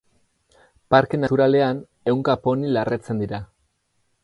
[0.93, 3.45] Parke Naturalean ehunka poni larretzen dira.